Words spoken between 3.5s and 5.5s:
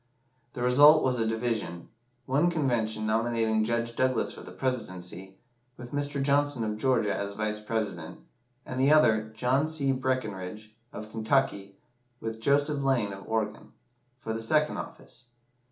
Judge Douglas for the Presidency,